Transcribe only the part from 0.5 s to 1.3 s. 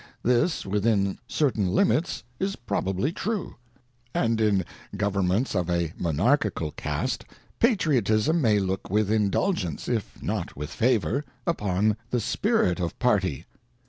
within